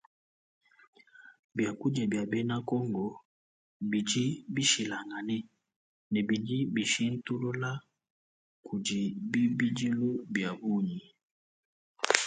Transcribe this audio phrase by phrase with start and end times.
[1.55, 3.05] Biakudia bia bena congo
[3.89, 5.37] bidi bishilangane
[6.11, 7.71] ne bidi bishintulula
[8.65, 8.99] kudi
[9.31, 11.01] bibidilu bia bungi.